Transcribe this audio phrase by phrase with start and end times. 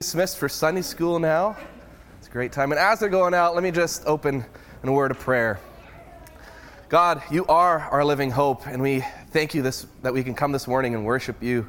[0.00, 1.56] dismissed for Sunday school now.
[2.18, 2.70] It's a great time.
[2.70, 4.44] And as they're going out, let me just open
[4.82, 5.58] in a word of prayer.
[6.90, 10.52] God, you are our living hope, and we thank you this, that we can come
[10.52, 11.66] this morning and worship you.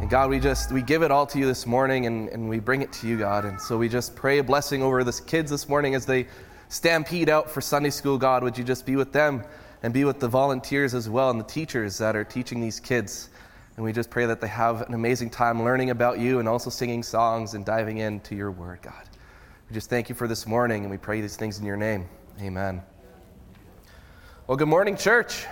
[0.00, 2.60] And God, we just we give it all to you this morning and, and we
[2.60, 3.44] bring it to you, God.
[3.44, 6.28] And so we just pray a blessing over the kids this morning as they
[6.70, 8.42] stampede out for Sunday school, God.
[8.42, 9.44] Would you just be with them
[9.82, 13.28] and be with the volunteers as well and the teachers that are teaching these kids.
[13.76, 16.70] And we just pray that they have an amazing time learning about you and also
[16.70, 19.08] singing songs and diving into your word, God.
[19.68, 22.08] We just thank you for this morning and we pray these things in your name.
[22.40, 22.82] Amen.
[24.46, 25.46] Well, good morning, church.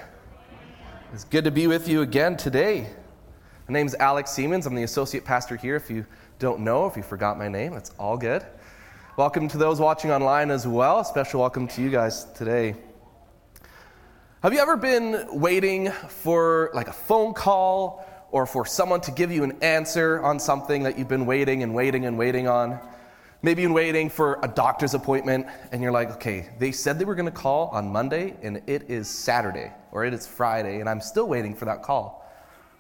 [1.13, 2.91] It's good to be with you again today.
[3.69, 4.67] My name is Alex Siemens.
[4.67, 5.77] I'm the associate pastor here.
[5.77, 6.05] If you
[6.39, 8.45] don't know, if you forgot my name, that's all good.
[9.17, 11.01] Welcome to those watching online as well.
[11.01, 12.75] A special welcome to you guys today.
[14.43, 19.33] Have you ever been waiting for like a phone call or for someone to give
[19.33, 22.79] you an answer on something that you've been waiting and waiting and waiting on.
[23.41, 27.15] Maybe you're waiting for a doctor's appointment and you're like, okay, they said they were
[27.15, 31.01] going to call on Monday and it is Saturday or it is Friday and I'm
[31.01, 32.27] still waiting for that call.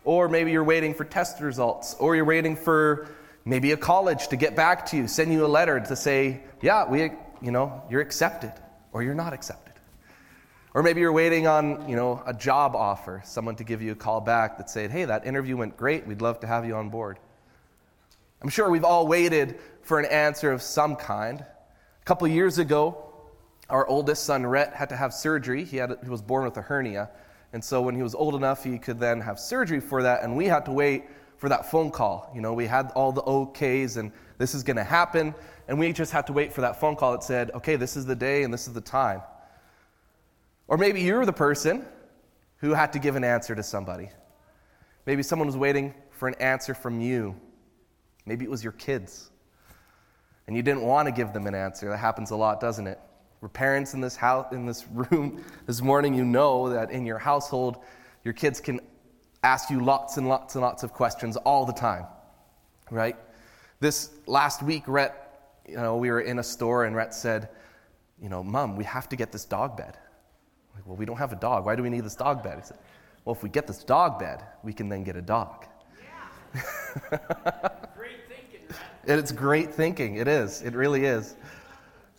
[0.05, 3.09] Or maybe you're waiting for test results or you're waiting for
[3.45, 6.89] maybe a college to get back to you, send you a letter to say, yeah,
[6.89, 8.53] we, you know, you're accepted
[8.93, 9.68] or you're not accepted.
[10.75, 13.95] Or maybe you're waiting on, you know, a job offer, someone to give you a
[13.95, 16.07] call back that said, "Hey, that interview went great.
[16.07, 17.19] We'd love to have you on board."
[18.43, 21.41] I'm sure we've all waited for an answer of some kind.
[21.41, 23.05] A couple years ago,
[23.69, 25.65] our oldest son Rhett had to have surgery.
[25.65, 27.11] He, had, he was born with a hernia.
[27.53, 30.37] And so when he was old enough, he could then have surgery for that, and
[30.37, 31.05] we had to wait
[31.39, 32.31] for that phone call.
[32.35, 35.35] You know, we had all the OKs, and this is going to happen,
[35.67, 38.05] and we just had to wait for that phone call that said, okay, this is
[38.05, 39.23] the day and this is the time.
[40.69, 41.85] Or maybe you're the person
[42.59, 44.11] who had to give an answer to somebody.
[45.07, 47.35] Maybe someone was waiting for an answer from you.
[48.27, 49.31] Maybe it was your kids.
[50.47, 51.89] And you didn't want to give them an answer.
[51.89, 53.01] That happens a lot, doesn't it?
[53.41, 57.19] We're parents in this house in this room this morning, you know that in your
[57.19, 57.79] household,
[58.25, 58.81] your kids can
[59.43, 62.05] ask you lots and lots and lots of questions all the time.
[62.91, 63.17] Right?
[63.81, 65.15] This last week, Rhett,
[65.67, 67.49] you know, we were in a store and Rhett said,
[68.21, 69.97] you know, Mom, we have to get this dog bed.
[70.79, 71.67] Like, well, we don't have a dog.
[71.67, 72.59] Why do we need this dog bed?
[72.59, 72.79] He said,
[73.25, 75.67] well, if we get this dog bed, we can then get a dog.
[76.55, 76.61] Yeah.
[77.97, 78.61] great thinking,
[79.07, 80.17] And it's great thinking.
[80.17, 80.63] It is.
[80.63, 81.37] It really is.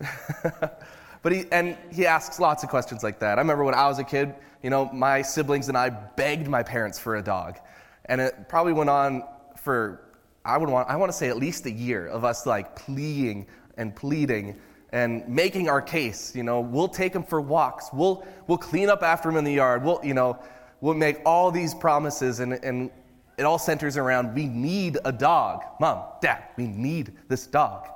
[1.22, 3.38] but he and he asks lots of questions like that.
[3.38, 6.62] I remember when I was a kid, you know, my siblings and I begged my
[6.62, 7.58] parents for a dog.
[8.06, 9.24] And it probably went on
[9.56, 10.00] for
[10.44, 13.46] I would want I want to say at least a year of us like pleading
[13.76, 14.58] and pleading
[14.92, 16.34] and making our case.
[16.34, 17.90] You know, we'll take him for walks.
[17.92, 19.84] We'll, we'll clean up after him in the yard.
[19.84, 20.38] We'll, you know,
[20.80, 22.90] we'll make all these promises, and, and
[23.38, 25.62] it all centers around we need a dog.
[25.80, 27.88] Mom, dad, we need this dog.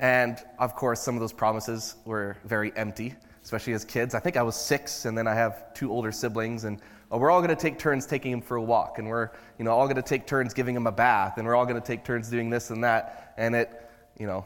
[0.00, 4.14] And of course, some of those promises were very empty, especially as kids.
[4.14, 7.30] I think I was six, and then I have two older siblings, and oh, we're
[7.30, 9.86] all going to take turns taking him for a walk, and we're you know all
[9.86, 12.28] going to take turns giving him a bath, and we're all going to take turns
[12.28, 13.32] doing this and that.
[13.38, 13.88] And it,
[14.18, 14.44] you know,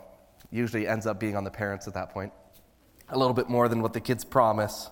[0.50, 2.32] usually ends up being on the parents at that point.
[3.08, 4.90] A little bit more than what the kids promise.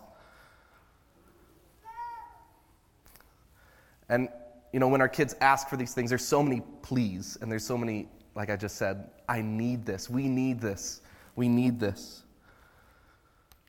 [4.09, 4.29] And,
[4.73, 7.65] you know, when our kids ask for these things, there's so many pleas, and there's
[7.65, 10.09] so many, like I just said, I need this.
[10.09, 11.01] We need this.
[11.37, 12.23] We need this.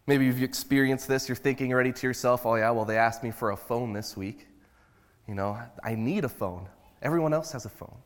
[0.07, 1.29] Maybe you've experienced this.
[1.29, 4.17] You're thinking already to yourself, oh, yeah, well, they asked me for a phone this
[4.17, 4.47] week.
[5.27, 6.67] You know, I need a phone.
[7.01, 7.97] Everyone else has a phone.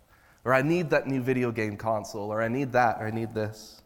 [0.46, 3.34] Or I need that new video game console, or I need that, or I need
[3.34, 3.82] this.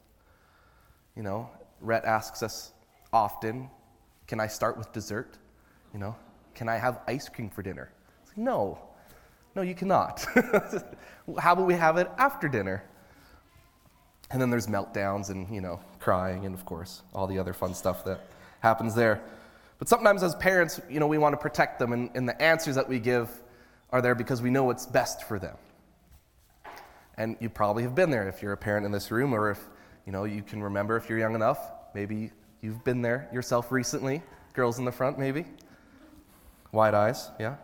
[1.16, 1.50] You know,
[1.81, 2.72] Rhett asks us
[3.13, 3.69] often,
[4.25, 5.38] can I start with dessert?
[5.94, 6.16] You know,
[6.56, 7.91] can I have ice cream for dinner?
[8.28, 8.79] Like, no,
[9.56, 10.25] no, you cannot.
[11.40, 12.84] How about we have it after dinner?
[14.29, 17.73] And then there's meltdowns and, you know, crying and, of course, all the other fun
[17.73, 18.22] stuff that
[18.59, 19.22] happens there.
[19.79, 22.75] But sometimes as parents, you know, we want to protect them, and, and the answers
[22.75, 23.29] that we give
[23.91, 25.56] are there because we know what's best for them.
[27.17, 29.59] And you probably have been there if you're a parent in this room, or if
[30.05, 31.59] you know you can remember if you're young enough.
[31.96, 32.31] Maybe
[32.61, 34.22] you've been there yourself recently.
[34.53, 35.46] Girls in the front, maybe.
[36.72, 37.55] Wide eyes, yeah.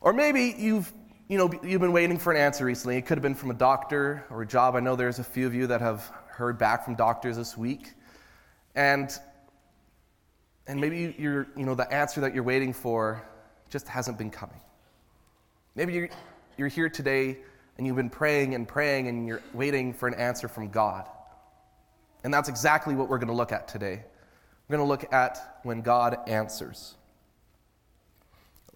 [0.00, 0.92] Or maybe you've
[1.28, 2.96] you know you've been waiting for an answer recently.
[2.96, 4.76] It could have been from a doctor or a job.
[4.76, 7.92] I know there's a few of you that have heard back from doctors this week,
[8.74, 9.10] and
[10.66, 13.22] and maybe you're you know the answer that you're waiting for
[13.70, 14.60] just hasn't been coming.
[15.74, 16.08] Maybe you're
[16.56, 17.38] you're here today
[17.76, 21.06] and you've been praying and praying and you're waiting for an answer from God.
[22.24, 24.02] And that's exactly what we're going to look at today.
[24.68, 26.94] We're going to look at when God answers.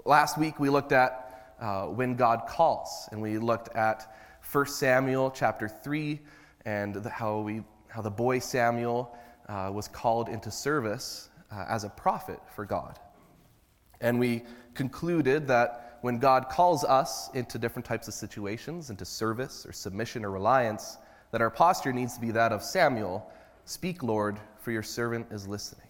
[0.05, 3.09] Last week we looked at uh, when God calls.
[3.13, 4.15] And we looked at
[4.53, 6.21] 1 Samuel chapter 3
[6.65, 9.17] and the, how, we, how the boy Samuel
[9.49, 12.99] uh, was called into service uh, as a prophet for God.
[14.01, 14.43] And we
[14.75, 20.25] concluded that when God calls us into different types of situations, into service or submission
[20.25, 20.97] or reliance,
[21.31, 23.31] that our posture needs to be that of Samuel
[23.65, 25.87] Speak, Lord, for your servant is listening.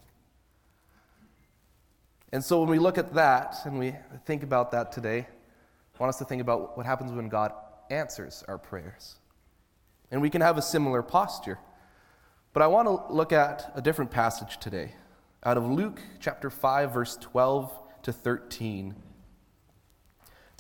[2.33, 3.95] And so when we look at that and we
[4.27, 5.27] think about that today,
[5.95, 7.53] I want us to think about what happens when God
[7.91, 9.17] answers our prayers.
[10.11, 11.59] And we can have a similar posture.
[12.53, 14.95] But I want to look at a different passage today
[15.43, 17.73] out of Luke chapter 5, verse 12
[18.03, 18.95] to 13.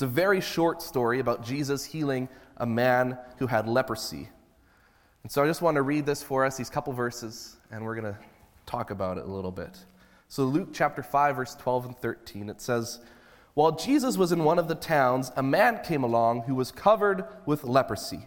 [0.00, 4.30] It's a very short story about Jesus healing a man who had leprosy.
[5.22, 7.96] And so I just want to read this for us, these couple verses, and we're
[7.96, 8.18] going to
[8.64, 9.76] talk about it a little bit.
[10.28, 13.00] So, Luke chapter 5, verse 12 and 13, it says,
[13.52, 17.26] While Jesus was in one of the towns, a man came along who was covered
[17.44, 18.26] with leprosy.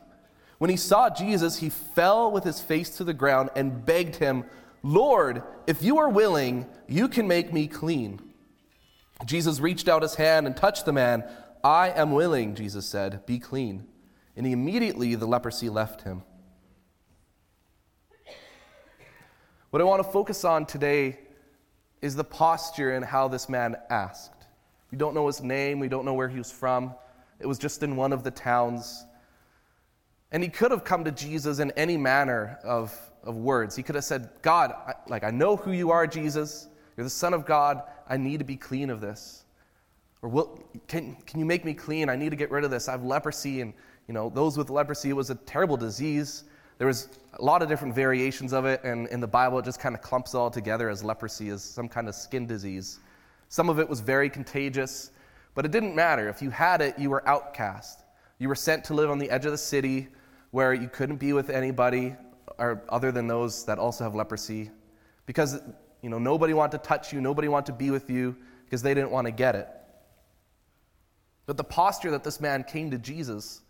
[0.60, 4.44] When he saw Jesus, he fell with his face to the ground and begged him,
[4.84, 8.20] Lord, if you are willing, you can make me clean.
[9.26, 11.24] Jesus reached out his hand and touched the man.
[11.64, 13.88] I am willing, Jesus said, be clean.
[14.36, 16.24] And immediately the leprosy left him.
[19.70, 21.20] What I want to focus on today
[22.02, 24.46] is the posture and how this man asked.
[24.92, 26.94] We don't know his name, we don't know where he was from.
[27.40, 29.06] It was just in one of the towns.
[30.32, 32.94] And he could have come to Jesus in any manner of,
[33.24, 33.76] of words.
[33.76, 36.68] He could have said, God, I, like, I know who you are, Jesus.
[36.98, 37.82] You're the Son of God.
[38.08, 39.43] I need to be clean of this.
[40.24, 42.10] Or will, can, can you make me clean?
[42.10, 42.88] I need to get rid of this.
[42.88, 43.62] I have leprosy.
[43.62, 43.74] And,
[44.08, 46.46] you know, those with leprosy, it was a terrible disease.
[46.78, 49.80] There was a lot of different variations of it, and in the Bible, it just
[49.80, 53.00] kind of clumps all together as leprosy, as some kind of skin disease.
[53.50, 55.12] Some of it was very contagious,
[55.54, 56.28] but it didn't matter.
[56.30, 58.04] If you had it, you were outcast.
[58.40, 60.08] You were sent to live on the edge of the city
[60.52, 62.16] where you couldn't be with anybody
[62.58, 64.72] or other than those that also have leprosy
[65.26, 65.62] because
[66.02, 68.36] you know nobody wanted to touch you, nobody wanted to be with you
[68.66, 69.68] because they didn't want to get it.
[71.46, 73.62] But the posture that this man came to Jesus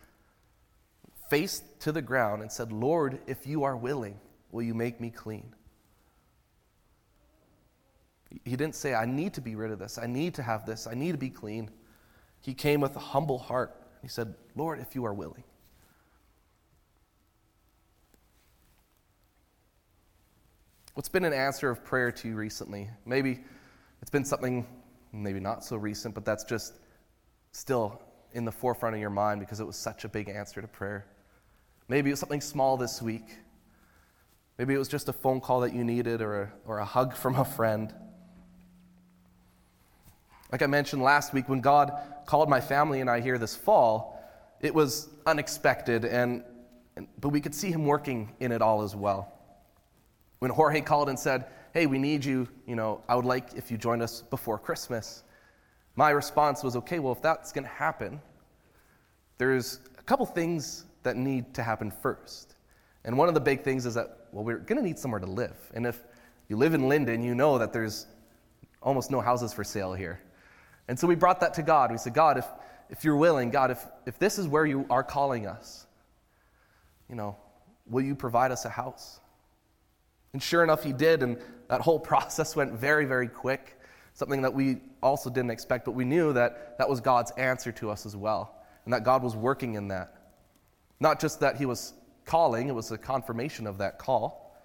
[1.28, 4.18] face to the ground and said, Lord, if you are willing,
[4.52, 5.52] will you make me clean?
[8.44, 9.98] He didn't say, I need to be rid of this.
[9.98, 10.86] I need to have this.
[10.86, 11.70] I need to be clean.
[12.40, 13.74] He came with a humble heart.
[14.02, 15.44] He said, Lord, if you are willing.
[20.94, 22.88] What's been an answer of prayer to you recently?
[23.04, 23.40] Maybe
[24.00, 24.66] it's been something,
[25.12, 26.74] maybe not so recent, but that's just
[27.54, 28.02] still
[28.32, 31.06] in the forefront of your mind because it was such a big answer to prayer.
[31.88, 33.36] Maybe it was something small this week.
[34.58, 37.14] Maybe it was just a phone call that you needed or a, or a hug
[37.14, 37.94] from a friend.
[40.50, 41.92] Like I mentioned last week, when God
[42.26, 44.20] called my family and I here this fall,
[44.60, 46.42] it was unexpected, and,
[46.96, 49.32] and, but we could see Him working in it all as well.
[50.38, 53.70] When Jorge called and said, Hey, we need you, you know, I would like if
[53.70, 55.24] you joined us before Christmas,
[55.96, 58.20] my response was, Okay, well, if that's going to happen,
[59.38, 62.56] there's a couple things that need to happen first.
[63.04, 65.26] And one of the big things is that, well, we're going to need somewhere to
[65.26, 65.56] live.
[65.74, 66.02] And if
[66.48, 68.06] you live in Linden, you know that there's
[68.82, 70.20] almost no houses for sale here.
[70.88, 71.90] And so we brought that to God.
[71.90, 72.46] We said, God, if,
[72.90, 75.86] if you're willing, God, if, if this is where you are calling us,
[77.08, 77.36] you know,
[77.86, 79.20] will you provide us a house?
[80.32, 81.22] And sure enough, he did.
[81.22, 81.38] And
[81.68, 83.78] that whole process went very, very quick.
[84.14, 87.90] Something that we also didn't expect, but we knew that that was God's answer to
[87.90, 88.54] us as well.
[88.84, 90.14] And that God was working in that.
[91.00, 91.94] Not just that he was
[92.24, 94.56] calling, it was a confirmation of that call,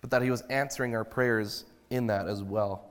[0.00, 2.90] but that he was answering our prayers in that as well.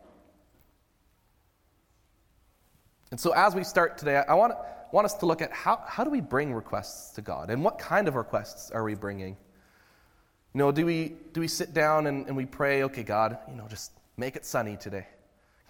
[3.10, 4.53] And so, as we start today, I want,
[4.91, 7.50] want us to look at how, how do we bring requests to God?
[7.50, 9.38] And what kind of requests are we bringing?
[10.53, 13.56] You know, do we, do we sit down and, and we pray, okay, God, you
[13.56, 15.08] know, just make it sunny today?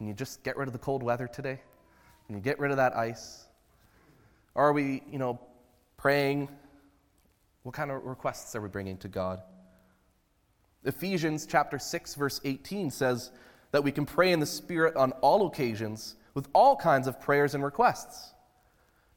[0.02, 1.60] Can you just get rid of the cold weather today?
[2.26, 3.46] Can you get rid of that ice?
[4.56, 5.40] Are we, you know,
[5.96, 6.50] praying,
[7.62, 9.44] what kind of requests are we bringing to God?
[10.86, 13.30] Ephesians chapter 6 verse 18 says
[13.70, 17.54] that we can pray in the spirit on all occasions with all kinds of prayers
[17.54, 18.34] and requests.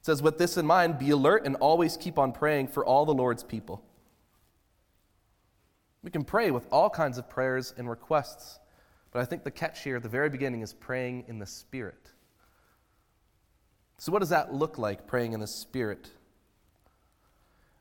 [0.01, 3.07] It says with this in mind be alert and always keep on praying for all
[3.07, 3.83] the Lord's people.
[6.03, 8.59] We can pray with all kinds of prayers and requests,
[9.15, 12.11] but I think the catch here at the very beginning is praying in the spirit.
[13.97, 16.11] So what does that look like praying in the spirit?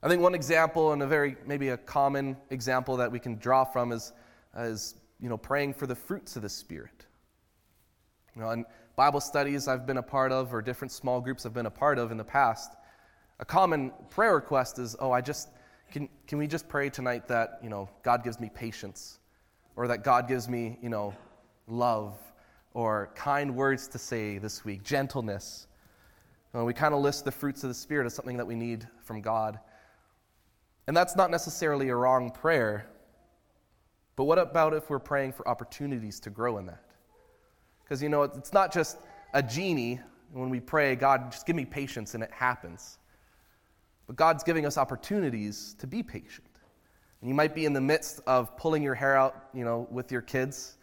[0.01, 3.65] I think one example, and a very maybe a common example that we can draw
[3.65, 4.13] from, is,
[4.57, 7.05] is you know praying for the fruits of the Spirit.
[8.37, 8.65] You know, and
[8.95, 11.99] Bible studies I've been a part of or different small groups I've been a part
[11.99, 12.77] of in the past,
[13.41, 15.49] a common prayer request is, oh, I just,
[15.91, 19.19] can, can we just pray tonight that, you know, God gives me patience
[19.77, 21.15] or that God gives me, you know,
[21.67, 22.17] love
[22.73, 25.67] or kind words to say this week, gentleness.
[26.53, 28.87] Know, we kind of list the fruits of the Spirit as something that we need
[29.03, 29.59] from God.
[30.87, 32.87] And that's not necessarily a wrong prayer,
[34.17, 36.85] but what about if we're praying for opportunities to grow in that?
[37.83, 38.99] Because, you know, it's not just
[39.33, 40.01] a genie
[40.33, 42.99] when we pray, God, just give me patience, and it happens.
[44.07, 46.47] But God's giving us opportunities to be patient.
[47.25, 50.13] And you might be in the midst of pulling your hair out, you know, with
[50.13, 50.77] your kids,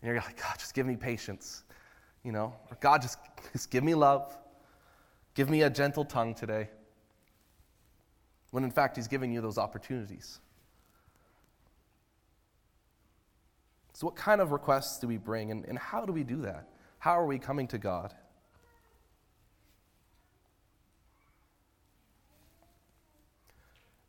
[0.00, 1.64] and you're like, God, just give me patience,
[2.22, 3.18] you know, or God, just,
[3.52, 4.38] just give me love.
[5.34, 6.68] Give me a gentle tongue today.
[8.52, 10.38] When in fact, He's giving you those opportunities.
[13.94, 16.68] So, what kind of requests do we bring, and, and how do we do that?
[17.00, 18.14] How are we coming to God?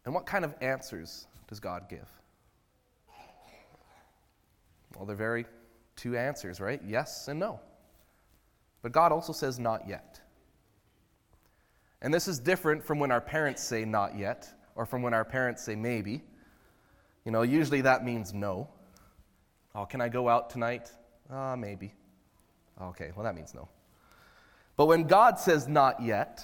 [0.06, 2.10] And what kind of answers does God give?
[4.96, 5.46] Well, they're very
[5.96, 6.82] two answers, right?
[6.84, 7.60] Yes and no.
[8.82, 10.20] But God also says not yet.
[12.02, 15.24] And this is different from when our parents say not yet or from when our
[15.24, 16.24] parents say maybe.
[17.24, 18.68] You know, usually that means no.
[19.76, 20.92] Oh, can I go out tonight?
[21.30, 21.94] Uh, maybe.
[22.82, 23.70] Okay, well, that means no.
[24.76, 26.44] But when God says not yet,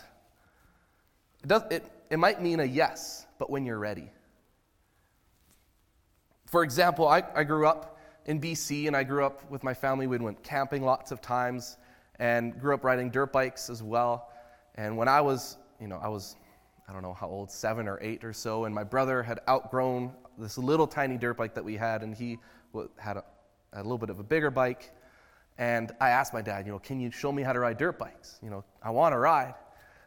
[1.44, 4.12] it, does, it, it might mean a yes, but when you're ready.
[6.50, 10.08] For example, I, I grew up in BC and I grew up with my family.
[10.08, 11.78] We went camping lots of times
[12.18, 14.32] and grew up riding dirt bikes as well.
[14.74, 16.36] And when I was, you know, I was,
[16.88, 20.12] I don't know how old, seven or eight or so, and my brother had outgrown
[20.40, 22.40] this little tiny dirt bike that we had, and he
[22.98, 23.24] had a,
[23.74, 24.92] a little bit of a bigger bike.
[25.60, 28.00] And I asked my dad, you know, can you show me how to ride dirt
[28.00, 28.40] bikes?
[28.42, 29.54] You know, I want to ride.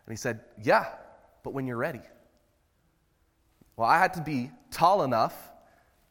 [0.06, 0.87] And he said, yeah,
[1.44, 2.00] but when you're ready.
[3.76, 5.51] Well, I had to be tall enough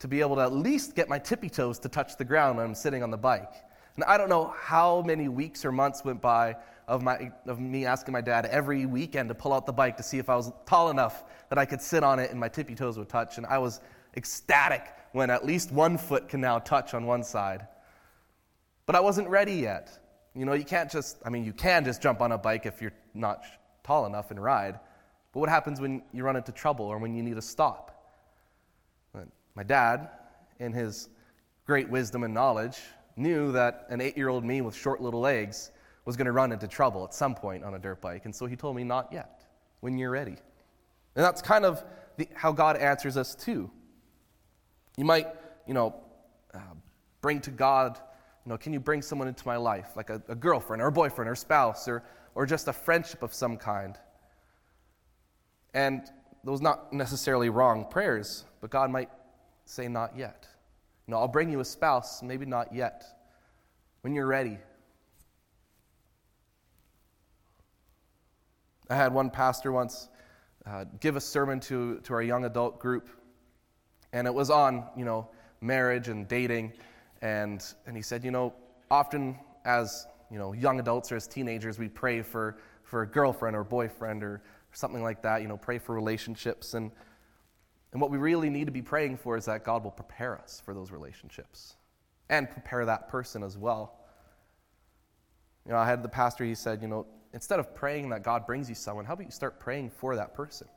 [0.01, 2.65] to be able to at least get my tippy toes to touch the ground when
[2.65, 3.53] I'm sitting on the bike.
[3.95, 6.55] And I don't know how many weeks or months went by
[6.87, 10.03] of, my, of me asking my dad every weekend to pull out the bike to
[10.03, 12.73] see if I was tall enough that I could sit on it and my tippy
[12.73, 13.37] toes would touch.
[13.37, 13.79] And I was
[14.17, 17.67] ecstatic when at least one foot can now touch on one side.
[18.87, 19.91] But I wasn't ready yet.
[20.33, 22.81] You know, you can't just, I mean, you can just jump on a bike if
[22.81, 23.43] you're not
[23.83, 24.79] tall enough and ride.
[25.31, 28.00] But what happens when you run into trouble or when you need to stop?
[29.55, 30.09] My dad,
[30.59, 31.09] in his
[31.65, 32.77] great wisdom and knowledge,
[33.15, 35.71] knew that an eight year old me with short little legs
[36.05, 38.25] was going to run into trouble at some point on a dirt bike.
[38.25, 39.45] And so he told me, Not yet,
[39.81, 40.35] when you're ready.
[41.15, 41.83] And that's kind of
[42.17, 43.69] the, how God answers us too.
[44.97, 45.27] You might,
[45.67, 45.95] you know,
[46.53, 46.59] uh,
[47.21, 47.99] bring to God,
[48.45, 50.91] you know, can you bring someone into my life, like a, a girlfriend or a
[50.91, 52.03] boyfriend or a spouse or,
[52.35, 53.97] or just a friendship of some kind?
[55.73, 56.01] And
[56.43, 59.09] those not necessarily wrong prayers, but God might
[59.65, 60.47] say not yet.
[61.07, 63.03] No, I'll bring you a spouse, maybe not yet.
[64.01, 64.57] When you're ready.
[68.89, 70.09] I had one pastor once
[70.65, 73.09] uh, give a sermon to, to our young adult group,
[74.13, 75.29] and it was on, you know,
[75.61, 76.73] marriage and dating.
[77.21, 78.53] And, and he said, you know,
[78.89, 83.55] often as, you know, young adults or as teenagers, we pray for, for a girlfriend
[83.55, 84.41] or boyfriend or,
[84.73, 86.73] something like that, you know, pray for relationships.
[86.73, 86.91] And,
[87.91, 90.61] and what we really need to be praying for is that God will prepare us
[90.63, 91.75] for those relationships
[92.29, 93.99] and prepare that person as well.
[95.65, 98.45] You know, I had the pastor, he said, you know, instead of praying that God
[98.45, 100.67] brings you someone, how about you start praying for that person?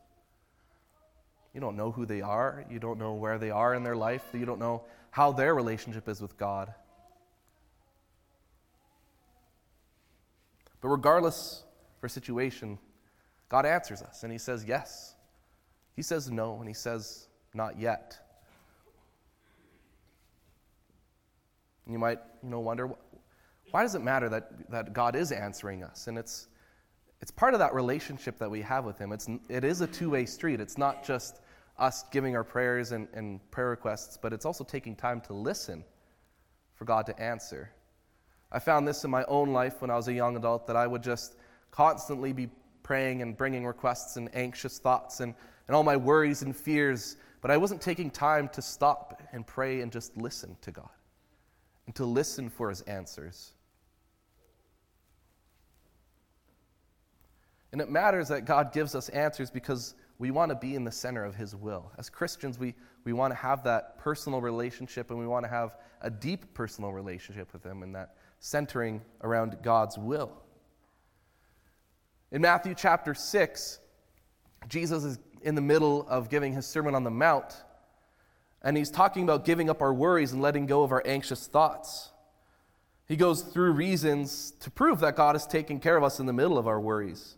[1.54, 4.22] You don't know who they are, you don't know where they are in their life,
[4.32, 6.74] you don't know how their relationship is with God.
[10.80, 11.62] But regardless
[11.96, 12.78] of our situation,
[13.48, 15.13] God answers us and He says yes.
[15.94, 18.18] He says no, and he says not yet.
[21.84, 22.90] And you might, you know, wonder
[23.70, 26.06] why does it matter that, that God is answering us?
[26.06, 26.48] And it's
[27.20, 29.10] it's part of that relationship that we have with Him.
[29.12, 30.60] It's it is a two-way street.
[30.60, 31.40] It's not just
[31.78, 35.84] us giving our prayers and, and prayer requests, but it's also taking time to listen
[36.74, 37.70] for God to answer.
[38.52, 40.86] I found this in my own life when I was a young adult that I
[40.86, 41.36] would just
[41.70, 42.48] constantly be
[42.82, 45.34] praying and bringing requests and anxious thoughts and
[45.66, 49.80] and all my worries and fears, but I wasn't taking time to stop and pray
[49.80, 50.90] and just listen to God
[51.86, 53.52] and to listen for his answers.
[57.72, 60.92] And it matters that God gives us answers because we want to be in the
[60.92, 61.90] center of his will.
[61.98, 65.76] As Christians, we, we want to have that personal relationship and we want to have
[66.00, 70.32] a deep personal relationship with him and that centering around God's will.
[72.30, 73.80] In Matthew chapter 6,
[74.68, 77.62] Jesus is in the middle of giving his Sermon on the Mount,
[78.62, 82.10] and he's talking about giving up our worries and letting go of our anxious thoughts.
[83.06, 86.32] He goes through reasons to prove that God is taking care of us in the
[86.32, 87.36] middle of our worries.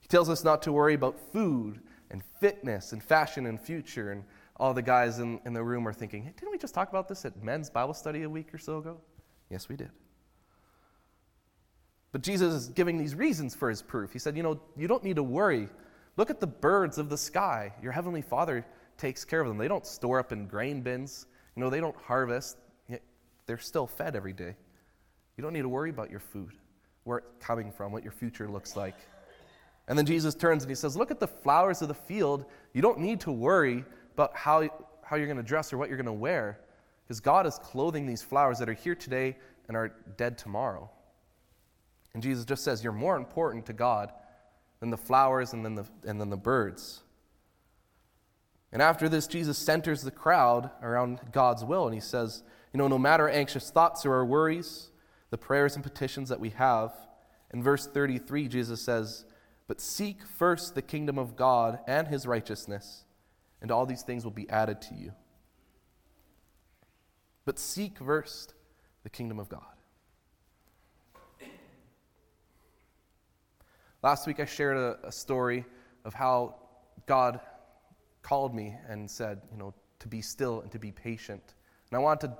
[0.00, 1.80] He tells us not to worry about food
[2.10, 4.10] and fitness and fashion and future.
[4.10, 4.24] And
[4.56, 7.08] all the guys in, in the room are thinking, hey, didn't we just talk about
[7.08, 9.00] this at men's Bible study a week or so ago?
[9.50, 9.90] Yes, we did.
[12.12, 14.12] But Jesus is giving these reasons for his proof.
[14.12, 15.68] He said, You know, you don't need to worry.
[16.16, 17.72] Look at the birds of the sky.
[17.82, 18.64] Your heavenly Father
[18.96, 19.58] takes care of them.
[19.58, 22.56] They don't store up in grain bins, you know, they don't harvest.
[23.46, 24.56] They're still fed every day.
[25.36, 26.52] You don't need to worry about your food,
[27.04, 28.94] where it's coming from, what your future looks like.
[29.86, 32.46] And then Jesus turns and he says, Look at the flowers of the field.
[32.72, 34.68] You don't need to worry about how,
[35.02, 36.58] how you're going to dress or what you're going to wear,
[37.04, 39.36] because God is clothing these flowers that are here today
[39.68, 40.90] and are dead tomorrow.
[42.14, 44.12] And Jesus just says, You're more important to God
[44.84, 47.00] than the flowers and then the, and then the birds.
[48.70, 52.86] And after this, Jesus centers the crowd around God's will, and he says, You know,
[52.86, 54.90] no matter anxious thoughts or our worries,
[55.30, 56.92] the prayers and petitions that we have.
[57.50, 59.24] In verse 33, Jesus says,
[59.66, 63.04] But seek first the kingdom of God and his righteousness,
[63.62, 65.12] and all these things will be added to you.
[67.46, 68.52] But seek first
[69.02, 69.73] the kingdom of God.
[74.04, 75.64] Last week, I shared a, a story
[76.04, 76.56] of how
[77.06, 77.40] God
[78.20, 81.54] called me and said, you know, to be still and to be patient.
[81.90, 82.36] And I want to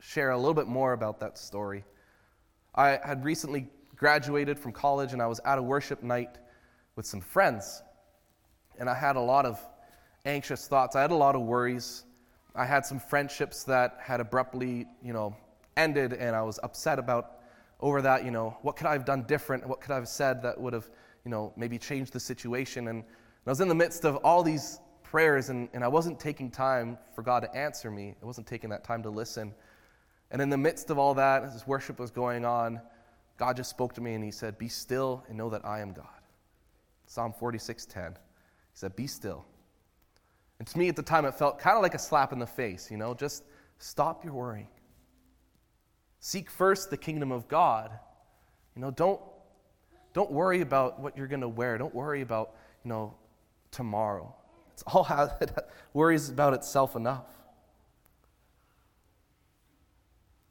[0.00, 1.82] share a little bit more about that story.
[2.74, 6.36] I had recently graduated from college and I was at a worship night
[6.94, 7.82] with some friends.
[8.78, 9.58] And I had a lot of
[10.26, 10.94] anxious thoughts.
[10.94, 12.04] I had a lot of worries.
[12.54, 15.34] I had some friendships that had abruptly, you know,
[15.74, 17.38] ended and I was upset about
[17.82, 19.66] over that, you know, what could I have done different?
[19.66, 20.88] What could I have said that would have,
[21.24, 22.88] you know, maybe changed the situation?
[22.88, 23.02] And
[23.46, 26.96] I was in the midst of all these prayers and, and I wasn't taking time
[27.14, 28.14] for God to answer me.
[28.22, 29.52] I wasn't taking that time to listen.
[30.30, 32.80] And in the midst of all that, as worship was going on,
[33.36, 35.92] God just spoke to me and he said, Be still and know that I am
[35.92, 36.06] God.
[37.06, 38.12] Psalm 46:10.
[38.12, 38.16] He
[38.72, 39.44] said, Be still.
[40.58, 42.46] And to me at the time it felt kind of like a slap in the
[42.46, 43.42] face, you know, just
[43.78, 44.68] stop your worrying.
[46.24, 47.90] Seek first the kingdom of God.
[48.76, 49.20] You know, don't
[50.12, 51.76] don't worry about what you're going to wear.
[51.76, 52.52] Don't worry about,
[52.84, 53.14] you know,
[53.72, 54.32] tomorrow.
[54.72, 55.50] It's all how it
[55.92, 57.26] worries about itself enough.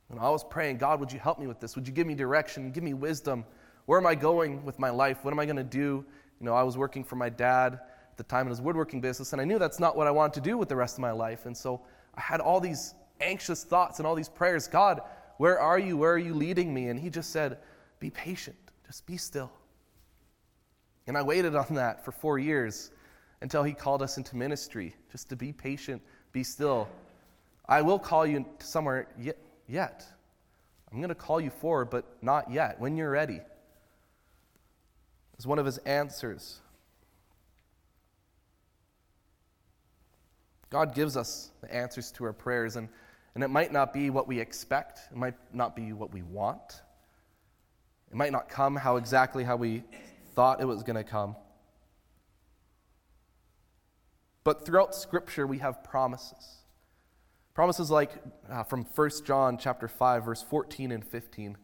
[0.10, 1.78] And I was praying, God, would you help me with this?
[1.78, 2.72] Would you give me direction?
[2.74, 3.46] Give me wisdom.
[3.86, 5.24] Where am I going with my life?
[5.24, 6.04] What am I going to do?
[6.42, 9.32] You know, I was working for my dad at the time in his woodworking business,
[9.32, 11.12] and I knew that's not what I wanted to do with the rest of my
[11.12, 11.46] life.
[11.46, 11.80] And so
[12.16, 15.02] I had all these anxious thoughts and all these prayers God,
[15.38, 15.98] where are you?
[15.98, 16.88] Where are you leading me?
[16.88, 17.58] And he just said,
[18.00, 19.52] Be patient, just be still.
[21.08, 22.92] And I waited on that for four years
[23.42, 26.88] until he called us into ministry, just to be patient, be still.
[27.68, 29.08] I will call you somewhere
[29.68, 30.06] yet.
[30.92, 33.40] I'm going to call you forward, but not yet, when you're ready.
[35.38, 36.60] Is one of his answers.
[40.70, 42.90] God gives us the answers to our prayers, and,
[43.34, 46.82] and it might not be what we expect, it might not be what we want.
[48.10, 49.84] It might not come how exactly how we
[50.36, 51.36] thought it was going to come.
[54.44, 56.58] But throughout Scripture, we have promises.
[57.54, 58.12] Promises like
[58.50, 61.52] uh, from 1 John chapter 5 verse 14 and 15.
[61.52, 61.58] It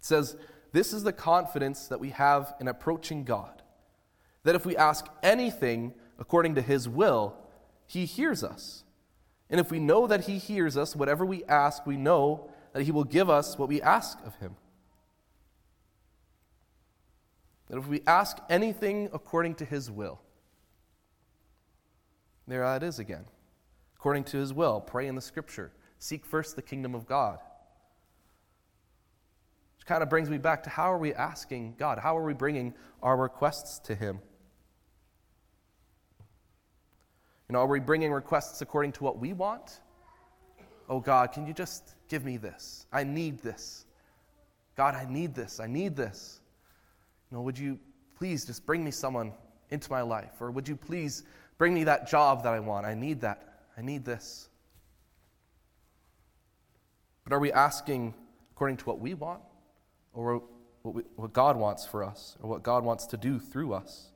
[0.00, 0.36] says,
[0.72, 3.62] "This is the confidence that we have in approaching God,
[4.42, 7.36] that if we ask anything according to his will,
[7.86, 8.83] he hears us.
[9.50, 12.90] And if we know that he hears us, whatever we ask, we know that he
[12.90, 14.56] will give us what we ask of him."
[17.66, 20.20] That if we ask anything according to his will,
[22.46, 23.26] there it is again
[23.96, 24.80] according to his will.
[24.80, 25.72] Pray in the scripture.
[25.98, 27.40] Seek first the kingdom of God.
[29.76, 31.98] Which kind of brings me back to how are we asking God?
[31.98, 34.20] How are we bringing our requests to him?
[37.48, 39.80] You know, are we bringing requests according to what we want?
[40.88, 42.86] Oh God, can you just give me this?
[42.92, 43.84] I need this.
[44.76, 45.60] God, I need this.
[45.60, 46.40] I need this.
[47.30, 47.78] You know, would you
[48.16, 49.32] please just bring me someone
[49.70, 50.40] into my life?
[50.40, 51.24] Or would you please
[51.58, 52.86] bring me that job that I want?
[52.86, 53.66] I need that.
[53.76, 54.48] I need this.
[57.24, 58.14] But are we asking
[58.52, 59.40] according to what we want
[60.12, 60.42] or
[60.82, 64.10] what, we, what God wants for us or what God wants to do through us?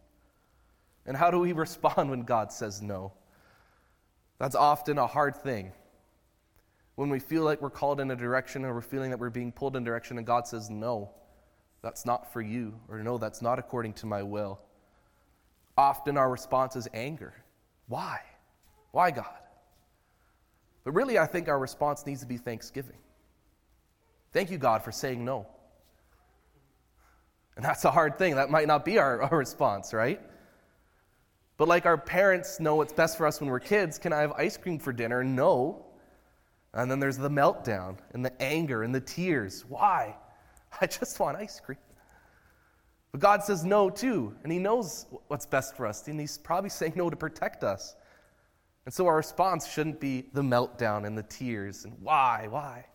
[1.08, 3.12] And how do we respond when God says no?
[4.38, 5.72] That's often a hard thing.
[6.94, 9.50] when we feel like we're called in a direction or we're feeling that we're being
[9.52, 11.10] pulled in a direction and God says, no,
[11.80, 14.60] that's not for you, or no, that's not according to my will.
[15.76, 17.32] Often our response is anger.
[17.86, 18.20] Why?
[18.90, 19.26] Why, God?
[20.82, 22.98] But really, I think our response needs to be thanksgiving.
[24.32, 25.46] Thank you, God, for saying no.
[27.56, 28.34] And that's a hard thing.
[28.34, 30.20] That might not be our, our response, right?
[31.58, 34.32] But like our parents know what's best for us when we're kids, can I have
[34.32, 35.22] ice cream for dinner?
[35.22, 35.84] No.
[36.72, 39.64] And then there's the meltdown and the anger and the tears.
[39.68, 40.16] Why?
[40.80, 41.78] I just want ice cream.
[43.10, 46.70] But God says no too, and He knows what's best for us, and He's probably
[46.70, 47.96] saying no to protect us.
[48.84, 52.86] And so our response shouldn't be the meltdown and the tears and why, why,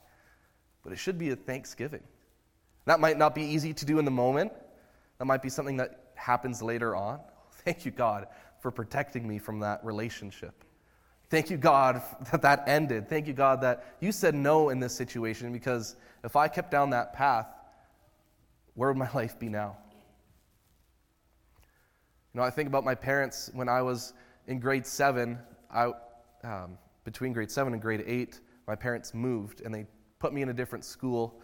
[0.84, 2.04] but it should be a thanksgiving.
[2.86, 4.52] That might not be easy to do in the moment,
[5.20, 7.20] that might be something that happens later on.
[7.64, 8.28] Thank you, God,
[8.64, 10.64] for protecting me from that relationship.
[11.30, 13.10] Thank you, God, that that ended.
[13.10, 16.90] Thank you, God, that you said no in this situation because if I kept down
[16.92, 17.48] that path,
[18.74, 19.76] where would my life be now?
[22.34, 24.14] You know, I think about my parents when I was
[24.48, 25.38] in grade seven.
[25.70, 25.92] I,
[26.46, 29.86] um, between grade seven and grade eight, my parents moved and they
[30.20, 31.42] put me in a different school.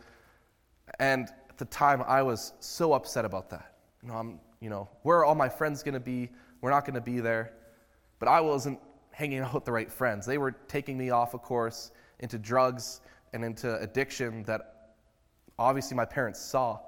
[0.99, 3.75] And at the time, I was so upset about that.
[4.01, 6.29] You know, I'm, you know, where are all my friends going to be?
[6.62, 7.54] We're not going to be there.
[8.19, 8.80] But I wasn't
[9.12, 10.26] hanging out with the right friends.
[10.26, 13.02] They were taking me off a course into drugs
[13.34, 14.93] and into addiction that
[15.58, 16.80] obviously my parents saw.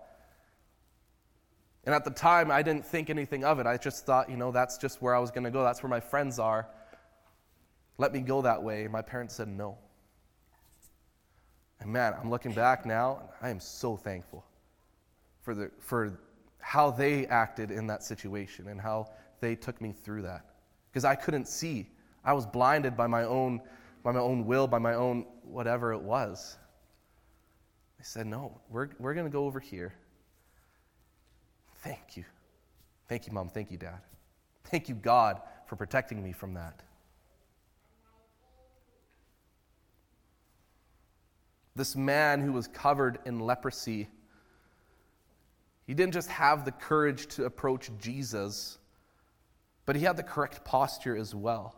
[1.84, 3.66] And at the time, I didn't think anything of it.
[3.66, 5.64] I just thought, you know, that's just where I was going to go.
[5.64, 6.68] That's where my friends are.
[7.98, 8.88] Let me go that way.
[8.88, 9.78] My parents said no.
[11.80, 14.46] And man, I'm looking back now, I am so thankful
[15.42, 16.20] for, the, for
[16.60, 19.10] how they acted in that situation and how
[19.41, 20.45] they took me through that.
[20.89, 21.89] Because I couldn't see.
[22.23, 23.62] I was blinded by my own,
[24.04, 26.58] by my own will, by my own whatever it was.
[27.97, 29.93] They said, no, we're, we're going to go over here.
[31.84, 32.23] Thank you.
[33.08, 33.49] Thank you, Mom.
[33.49, 33.99] Thank you, Dad.
[34.65, 36.84] Thank you, God, for protecting me from that.
[41.75, 44.08] This man who was covered in leprosy,
[45.88, 48.77] he didn't just have the courage to approach Jesus,
[49.86, 51.76] but he had the correct posture as well.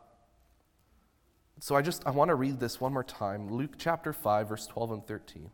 [1.60, 3.50] So I just I want to read this one more time.
[3.50, 5.50] Luke chapter 5 verse 12 and 13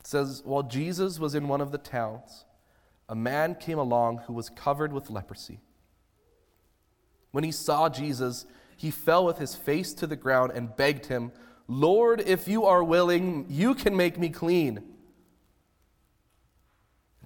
[0.00, 2.44] It says, While Jesus was in one of the towns,
[3.08, 5.60] a man came along who was covered with leprosy.
[7.30, 11.32] When he saw Jesus, he fell with his face to the ground and begged him,
[11.68, 14.82] Lord, if you are willing, you can make me clean.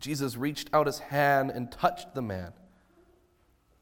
[0.03, 2.53] Jesus reached out his hand and touched the man.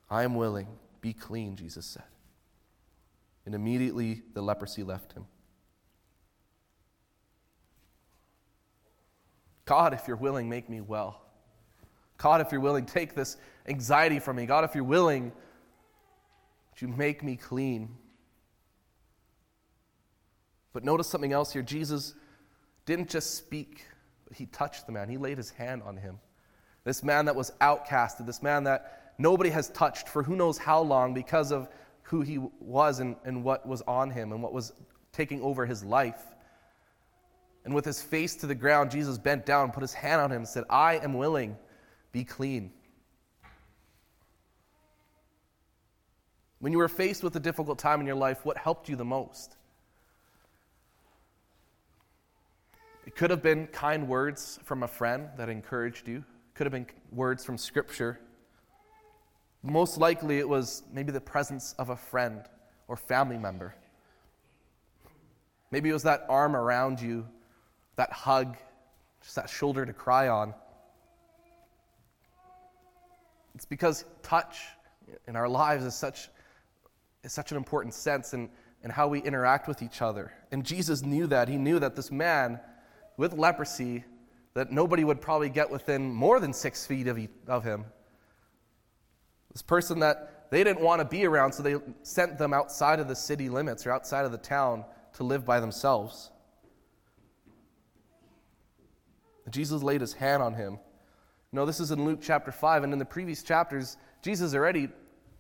[0.09, 0.69] I am willing,
[1.01, 2.05] be clean, Jesus said.
[3.45, 5.27] And immediately the leprosy left him.
[9.65, 11.23] God, if you're willing, make me well.
[12.19, 14.47] God, if you're willing, take this anxiety from me.
[14.47, 15.33] God, if you're willing,
[16.81, 17.97] you make me clean?
[20.73, 21.63] But notice something else here.
[21.63, 22.15] Jesus
[22.87, 23.87] didn't just speak,
[24.31, 25.09] but he touched the man.
[25.09, 26.21] He laid his hand on him.
[26.85, 30.81] This man that was outcasted, this man that nobody has touched for who knows how
[30.81, 31.69] long because of
[32.03, 34.73] who he was and, and what was on him and what was
[35.13, 36.23] taking over his life.
[37.65, 40.39] And with his face to the ground, Jesus bent down, put his hand on him,
[40.39, 41.57] and said, I am willing,
[42.13, 42.73] be clean.
[46.61, 49.05] When you were faced with a difficult time in your life, what helped you the
[49.05, 49.57] most?
[53.11, 56.73] It could have been kind words from a friend that encouraged you, it could have
[56.73, 58.21] been words from Scripture.
[59.65, 62.43] Most likely, it was maybe the presence of a friend
[62.87, 63.75] or family member.
[65.73, 67.27] Maybe it was that arm around you
[67.97, 68.57] that hug,
[69.25, 70.55] just that shoulder to cry on.
[73.57, 74.61] It's because touch
[75.27, 76.29] in our lives is such,
[77.25, 78.51] is such an important sense in,
[78.85, 80.33] in how we interact with each other.
[80.53, 81.49] And Jesus knew that.
[81.49, 82.61] He knew that this man
[83.21, 84.03] with leprosy,
[84.55, 87.85] that nobody would probably get within more than six feet of, he, of him.
[89.53, 93.09] This person that they didn't want to be around, so they sent them outside of
[93.09, 96.31] the city limits or outside of the town to live by themselves.
[99.51, 100.79] Jesus laid his hand on him.
[101.53, 104.89] Know, this is in Luke chapter 5, and in the previous chapters, Jesus already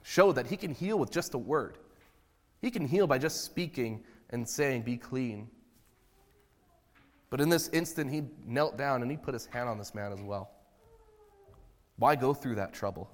[0.03, 1.79] showed that he can heal with just a word.
[2.61, 5.49] He can heal by just speaking and saying, Be clean.
[7.31, 10.12] But in this instant, he knelt down and he put his hand on this man
[10.12, 10.51] as well.
[11.97, 13.11] Why go through that trouble?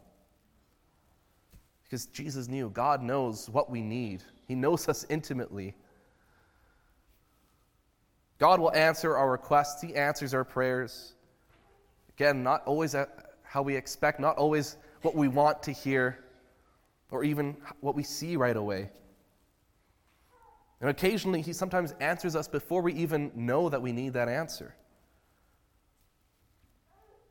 [1.85, 5.75] Because Jesus knew, God knows what we need, He knows us intimately.
[8.39, 11.15] God will answer our requests, He answers our prayers.
[12.11, 12.95] Again, not always
[13.43, 16.25] how we expect, not always what we want to hear,
[17.11, 18.91] or even what we see right away.
[20.81, 24.75] And occasionally, He sometimes answers us before we even know that we need that answer.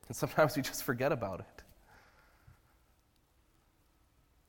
[0.07, 1.63] And sometimes we just forget about it.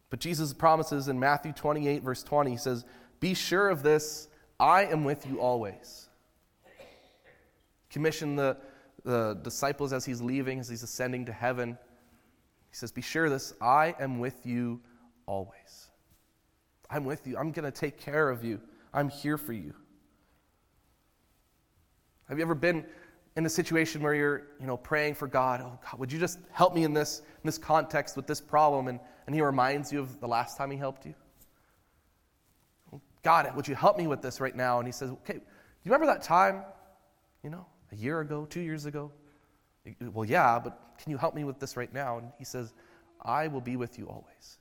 [0.09, 2.85] But Jesus promises in Matthew 28, verse 20, He says,
[3.20, 4.28] Be sure of this,
[4.59, 6.09] I am with you always.
[7.90, 8.56] Commission the,
[9.04, 11.76] the disciples as He's leaving, as He's ascending to heaven.
[12.70, 14.80] He says, Be sure of this, I am with you
[15.26, 15.88] always.
[16.88, 17.37] I'm with you.
[17.37, 18.61] I'm going to take care of you.
[18.92, 19.75] I'm here for you.
[22.29, 22.85] Have you ever been
[23.37, 26.38] in a situation where you're, you know, praying for God, oh God, would you just
[26.51, 28.88] help me in this, in this context with this problem?
[28.88, 31.14] And, and he reminds you of the last time he helped you.
[33.22, 34.79] God, would you help me with this right now?
[34.79, 35.40] And he says, okay, do
[35.85, 36.62] you remember that time,
[37.42, 39.12] you know, a year ago, two years ago?
[40.01, 42.18] Well, yeah, but can you help me with this right now?
[42.18, 42.72] And he says,
[43.22, 44.59] I will be with you always.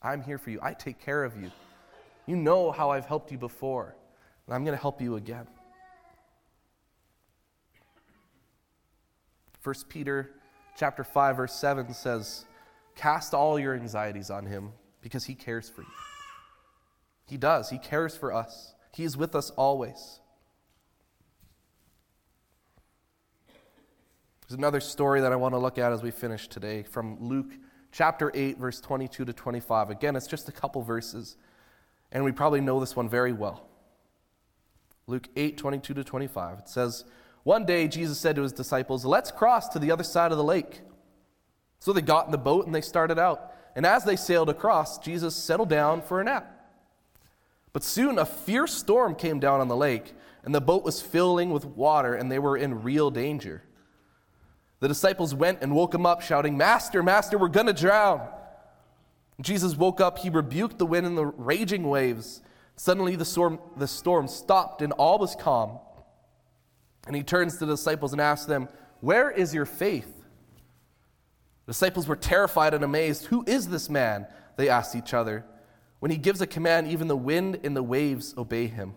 [0.00, 0.58] I'm here for you.
[0.62, 1.50] I take care of you.
[2.26, 3.96] You know how I've helped you before,
[4.46, 5.46] and I'm going to help you again.
[9.62, 10.30] 1 Peter
[10.76, 12.44] chapter 5 verse 7 says,
[12.96, 15.88] "Cast all your anxieties on him because he cares for you."
[17.26, 17.70] He does.
[17.70, 18.74] He cares for us.
[18.92, 20.20] He is with us always.
[24.42, 27.52] There's another story that I want to look at as we finish today from Luke
[27.90, 29.90] chapter 8 verse 22 to 25.
[29.90, 31.36] Again, it's just a couple verses,
[32.12, 33.66] and we probably know this one very well.
[35.06, 36.60] Luke 8 22 to 25.
[36.60, 37.04] It says,
[37.44, 40.44] one day, Jesus said to his disciples, Let's cross to the other side of the
[40.44, 40.80] lake.
[41.80, 43.52] So they got in the boat and they started out.
[43.74, 46.48] And as they sailed across, Jesus settled down for a nap.
[47.72, 50.12] But soon a fierce storm came down on the lake,
[50.44, 53.62] and the boat was filling with water, and they were in real danger.
[54.80, 58.28] The disciples went and woke him up, shouting, Master, Master, we're going to drown.
[59.42, 62.42] Jesus woke up, he rebuked the wind and the raging waves.
[62.76, 65.78] Suddenly the storm, the storm stopped, and all was calm.
[67.06, 68.68] And he turns to the disciples and asks them,
[69.00, 70.24] Where is your faith?
[71.66, 73.26] The disciples were terrified and amazed.
[73.26, 74.26] Who is this man?
[74.56, 75.44] They asked each other.
[76.00, 78.94] When he gives a command, even the wind and the waves obey him.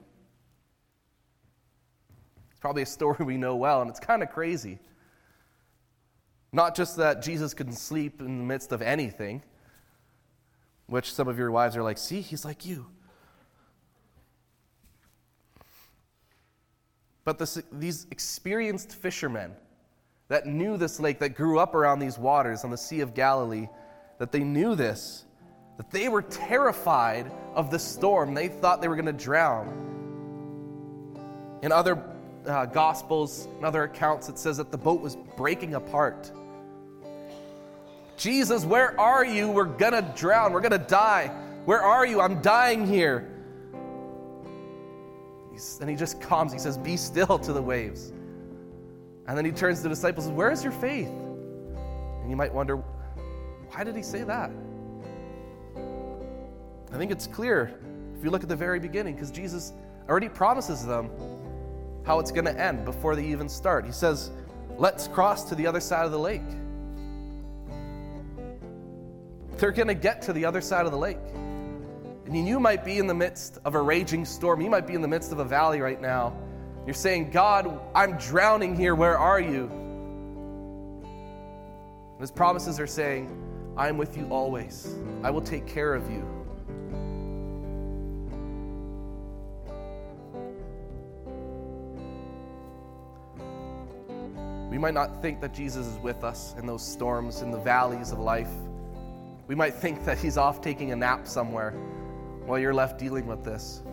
[2.51, 4.79] It's probably a story we know well, and it's kind of crazy.
[6.51, 9.43] Not just that Jesus can sleep in the midst of anything,
[10.87, 12.87] which some of your wives are like, see, he's like you.
[17.23, 19.53] But this, these experienced fishermen
[20.27, 23.67] that knew this lake, that grew up around these waters on the Sea of Galilee,
[24.19, 25.25] that they knew this,
[25.77, 28.33] that they were terrified of the storm.
[28.33, 29.81] They thought they were going to drown.
[31.63, 32.03] In other
[32.45, 36.31] uh, gospels and other accounts, it says that the boat was breaking apart.
[38.17, 39.49] Jesus, where are you?
[39.49, 40.53] We're to drown.
[40.53, 41.27] We're to die.
[41.65, 42.21] Where are you?
[42.21, 43.31] I'm dying here.
[45.51, 46.53] He's, and he just calms.
[46.53, 48.11] He says, Be still to the waves.
[49.27, 51.07] And then he turns to the disciples and says, Where is your faith?
[51.07, 52.77] And you might wonder,
[53.71, 54.51] why did he say that?
[56.91, 57.77] I think it's clear
[58.17, 59.73] if you look at the very beginning, because Jesus
[60.07, 61.09] already promises them
[62.05, 63.85] how it's going to end before they even start.
[63.85, 64.31] He says,
[64.77, 66.41] Let's cross to the other side of the lake.
[69.65, 71.17] They're going to get to the other side of the lake.
[72.27, 74.61] And you might be in the midst of a raging storm.
[74.61, 76.37] You might be in the midst of a valley right now.
[76.85, 78.93] You're saying, God, I'm drowning here.
[78.93, 79.67] Where are you?
[81.01, 83.35] And his promises are saying,
[83.75, 84.95] I am with you always.
[85.23, 86.23] I will take care of you.
[94.69, 98.11] We might not think that Jesus is with us in those storms, in the valleys
[98.11, 98.51] of life.
[99.47, 101.71] We might think that he's off taking a nap somewhere
[102.45, 103.83] while you're left dealing with this.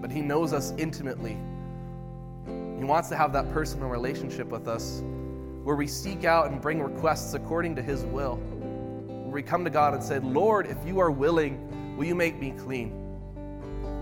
[0.00, 1.36] But He knows us intimately.
[2.46, 5.02] He wants to have that personal relationship with us
[5.64, 8.36] where we seek out and bring requests according to His will.
[8.36, 12.38] Where we come to God and say, Lord, if you are willing, will you make
[12.38, 12.92] me clean?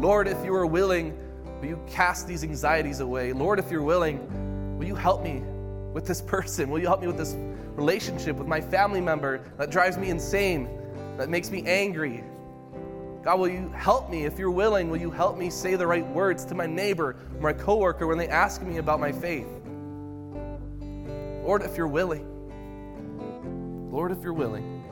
[0.01, 1.19] Lord, if you are willing,
[1.61, 3.33] will you cast these anxieties away?
[3.33, 5.43] Lord, if you're willing, will you help me
[5.97, 6.69] with this person?
[6.69, 7.35] Will you help me with this
[7.75, 10.69] relationship with my family member that drives me insane,
[11.17, 12.23] that makes me angry,
[13.25, 14.27] God, will you help me?
[14.27, 17.55] If you're willing, will you help me say the right words to my neighbor, my
[17.55, 19.49] coworker when they ask me about my faith?
[21.43, 22.29] Lord, if you're willing.
[23.91, 24.85] Lord, if you're willing.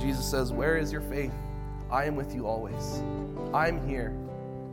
[0.00, 1.32] Jesus says, Where is your faith?
[1.90, 3.02] I am with you always.
[3.52, 4.14] I'm here.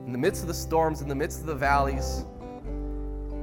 [0.06, 2.24] in the midst of the storms, in the midst of the valleys,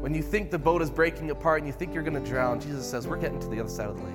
[0.00, 2.58] when you think the boat is breaking apart and you think you're going to drown,
[2.58, 4.14] Jesus says, We're getting to the other side of the lake.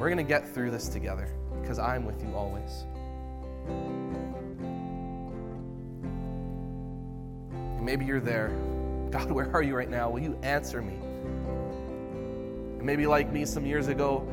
[0.00, 1.28] We're going to get through this together
[1.60, 2.84] because I'm with you always.
[7.76, 8.48] And maybe you're there.
[9.10, 10.08] God, where are you right now?
[10.08, 10.94] Will you answer me?
[12.78, 14.26] And maybe, like me some years ago,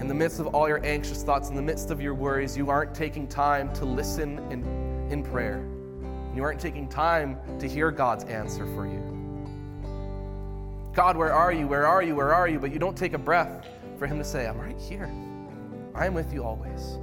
[0.00, 2.68] in the midst of all your anxious thoughts, in the midst of your worries, you
[2.68, 4.64] aren't taking time to listen in,
[5.10, 5.64] in prayer.
[6.34, 9.00] You aren't taking time to hear God's answer for you.
[10.94, 11.66] God, where are you?
[11.66, 12.14] Where are you?
[12.14, 12.58] Where are you?
[12.58, 13.66] But you don't take a breath
[13.98, 15.10] for Him to say, I'm right here.
[15.94, 16.98] I am with you always.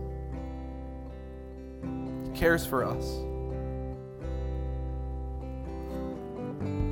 [2.26, 3.06] He cares for us.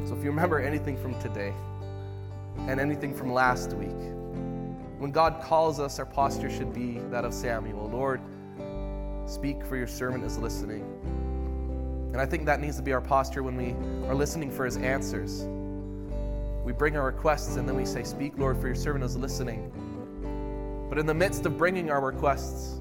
[0.08, 1.54] So if you remember anything from today
[2.60, 3.90] and anything from last week,
[4.98, 7.90] when God calls us, our posture should be that of Samuel.
[7.90, 8.22] Lord,
[9.28, 10.84] speak for your servant is listening.
[12.18, 13.76] And I think that needs to be our posture when we
[14.08, 15.44] are listening for his answers.
[16.64, 19.72] We bring our requests and then we say, Speak, Lord, for your servant is listening.
[20.90, 22.80] But in the midst of bringing our requests,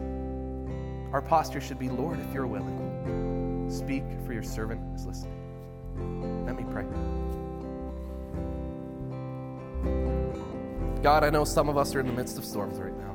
[1.13, 6.47] our posture should be, Lord, if you're willing, speak, for your servant is listening.
[6.47, 6.87] Let me pray.
[11.03, 13.15] God, I know some of us are in the midst of storms right now.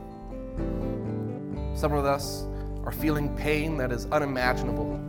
[1.75, 2.45] Some of us
[2.85, 5.00] are feeling pain that is unimaginable.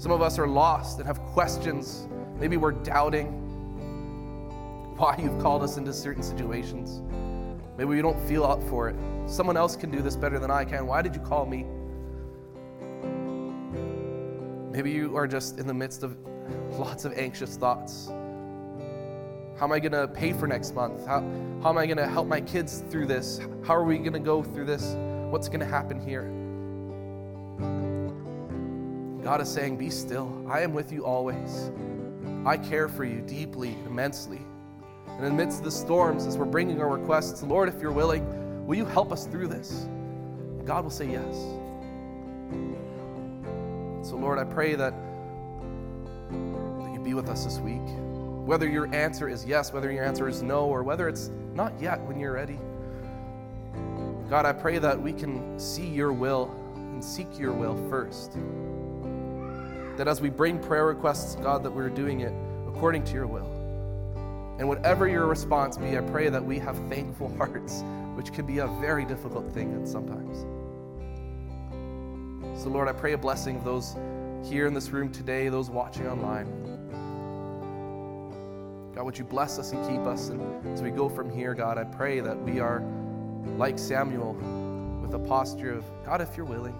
[0.00, 2.08] Some of us are lost and have questions.
[2.38, 3.26] Maybe we're doubting
[4.96, 7.02] why you've called us into certain situations.
[7.76, 8.96] Maybe we don't feel up for it.
[9.26, 10.86] Someone else can do this better than I can.
[10.86, 11.66] Why did you call me?
[14.72, 16.16] Maybe you are just in the midst of
[16.78, 18.06] lots of anxious thoughts.
[18.08, 21.06] How am I going to pay for next month?
[21.06, 21.20] How,
[21.62, 23.38] how am I going to help my kids through this?
[23.66, 24.94] How are we going to go through this?
[25.30, 26.39] What's going to happen here?
[29.22, 30.44] God is saying, Be still.
[30.48, 31.70] I am with you always.
[32.46, 34.40] I care for you deeply, immensely.
[35.06, 38.86] And amidst the storms, as we're bringing our requests, Lord, if you're willing, will you
[38.86, 39.82] help us through this?
[39.82, 41.34] And God will say yes.
[44.08, 44.94] So, Lord, I pray that,
[46.30, 47.82] that you be with us this week.
[48.46, 52.00] Whether your answer is yes, whether your answer is no, or whether it's not yet
[52.06, 52.58] when you're ready.
[54.30, 58.38] God, I pray that we can see your will and seek your will first.
[60.00, 62.32] That as we bring prayer requests, God, that we're doing it
[62.66, 63.44] according to your will.
[64.58, 67.82] And whatever your response be, I pray that we have thankful hearts,
[68.14, 70.38] which can be a very difficult thing sometimes.
[72.62, 73.94] So, Lord, I pray a blessing of those
[74.42, 76.46] here in this room today, those watching online.
[78.94, 80.30] God, would you bless us and keep us?
[80.30, 82.82] And as we go from here, God, I pray that we are
[83.58, 84.32] like Samuel
[85.02, 86.74] with a posture of, God, if you're willing,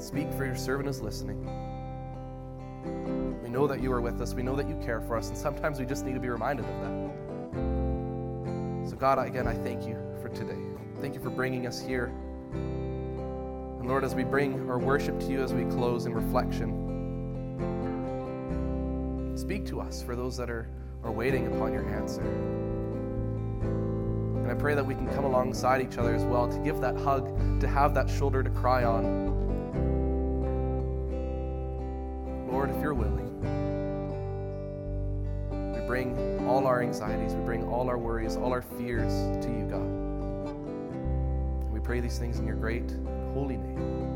[0.00, 1.69] speak for your servant is listening.
[3.50, 4.32] We know that you are with us.
[4.32, 5.28] We know that you care for us.
[5.28, 7.10] And sometimes we just need to be reminded of that.
[8.88, 10.54] So, God, again, I thank you for today.
[11.00, 12.12] Thank you for bringing us here.
[12.52, 16.70] And Lord, as we bring our worship to you as we close in reflection,
[19.36, 20.68] speak to us for those that are,
[21.02, 22.22] are waiting upon your answer.
[24.42, 26.96] And I pray that we can come alongside each other as well to give that
[26.98, 29.28] hug, to have that shoulder to cry on.
[32.48, 33.19] Lord, if you're willing,
[36.80, 39.12] our anxieties, we bring all our worries, all our fears
[39.44, 39.82] to you, God.
[39.82, 42.96] And we pray these things in your great,
[43.34, 44.09] holy name.